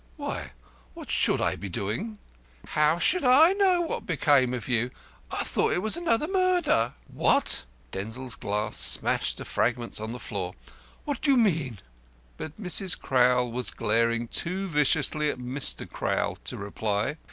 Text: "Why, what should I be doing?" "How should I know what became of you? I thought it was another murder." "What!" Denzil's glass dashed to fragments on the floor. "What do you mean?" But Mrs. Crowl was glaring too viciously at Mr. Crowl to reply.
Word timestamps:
"Why, 0.17 0.53
what 0.95 1.11
should 1.11 1.39
I 1.39 1.55
be 1.55 1.69
doing?" 1.69 2.17
"How 2.69 2.97
should 2.97 3.23
I 3.23 3.53
know 3.53 3.81
what 3.81 4.07
became 4.07 4.51
of 4.51 4.67
you? 4.67 4.89
I 5.29 5.43
thought 5.43 5.73
it 5.73 5.83
was 5.83 5.95
another 5.95 6.27
murder." 6.27 6.93
"What!" 7.07 7.65
Denzil's 7.91 8.33
glass 8.33 8.97
dashed 8.99 9.37
to 9.37 9.45
fragments 9.45 9.99
on 9.99 10.11
the 10.11 10.17
floor. 10.17 10.55
"What 11.05 11.21
do 11.21 11.29
you 11.29 11.37
mean?" 11.37 11.81
But 12.37 12.59
Mrs. 12.59 12.99
Crowl 12.99 13.51
was 13.51 13.69
glaring 13.69 14.27
too 14.27 14.67
viciously 14.67 15.29
at 15.29 15.37
Mr. 15.37 15.87
Crowl 15.87 16.35
to 16.45 16.57
reply. 16.57 17.17